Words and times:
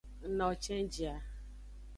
Ng 0.29 0.33
nawo 0.37 0.53
cenji 0.63 1.03
a. 1.13 1.15